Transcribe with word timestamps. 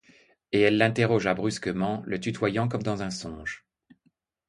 Et 0.51 0.59
elle 0.59 0.79
l'interrogea 0.79 1.35
brusquement, 1.35 2.01
le 2.07 2.19
tutoyant 2.19 2.67
comme 2.67 2.81
dans 2.81 3.03
un 3.03 3.11
songe. 3.11 3.67